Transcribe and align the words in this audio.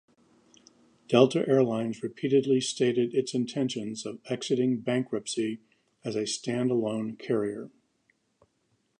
Delta 1.07 1.47
Air 1.47 1.61
Lines 1.63 2.01
repeatedly 2.01 2.59
stated 2.59 3.13
its 3.13 3.35
intentions 3.35 4.03
of 4.03 4.19
exiting 4.27 4.79
bankruptcy 4.81 5.59
as 6.03 6.15
a 6.15 6.25
stand-alone 6.25 7.17
carrier. 7.17 7.69